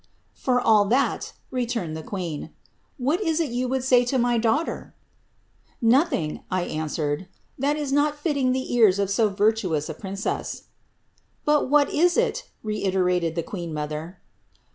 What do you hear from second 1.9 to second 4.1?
the queen, ^ what is it you would say